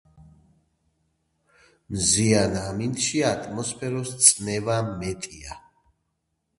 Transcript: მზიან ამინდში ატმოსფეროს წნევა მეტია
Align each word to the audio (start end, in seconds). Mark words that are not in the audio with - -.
მზიან 1.97 2.59
ამინდში 2.63 3.23
ატმოსფეროს 3.35 4.19
წნევა 4.27 4.83
მეტია 4.93 5.65